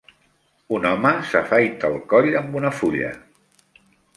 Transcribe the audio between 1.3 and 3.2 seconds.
s'afaita el coll amb una fulla.